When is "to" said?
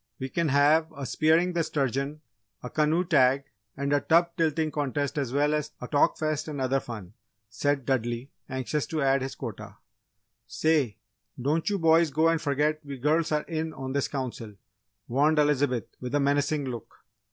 8.87-9.03